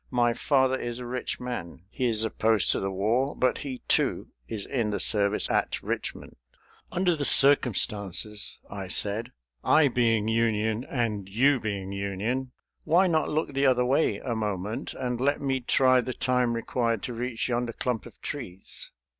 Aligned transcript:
My 0.09 0.33
father 0.33 0.79
is 0.81 0.97
a 0.97 1.05
rich 1.05 1.39
man; 1.39 1.83
he 1.91 2.07
is 2.07 2.23
opposed 2.25 2.71
to 2.71 2.79
the 2.79 2.89
war, 2.89 3.35
but 3.35 3.59
he, 3.59 3.83
too, 3.87 4.29
is 4.47 4.65
in 4.65 4.89
the 4.89 4.99
service 4.99 5.47
at 5.51 5.79
Richmond." 5.83 6.37
"Under 6.91 7.15
the 7.15 7.23
circumstances," 7.23 8.57
I 8.67 8.87
said, 8.87 9.31
"I 9.63 9.89
being 9.89 10.27
Union, 10.27 10.83
and 10.85 11.29
you 11.29 11.59
being 11.59 11.91
Union, 11.91 12.51
why 12.83 13.05
not 13.05 13.29
look 13.29 13.53
the 13.53 13.67
other 13.67 13.85
way 13.85 14.17
a 14.17 14.33
moment 14.35 14.95
and 14.95 15.21
let 15.21 15.39
me 15.39 15.59
try 15.59 16.01
the 16.01 16.13
time 16.13 16.53
required 16.53 17.03
to 17.03 17.13
reach 17.13 17.47
yonder 17.47 17.71
clump 17.73 18.07
of 18.07 18.19
trees." 18.21 18.89